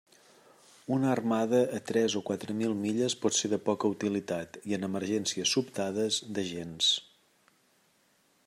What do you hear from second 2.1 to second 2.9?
o quatre mil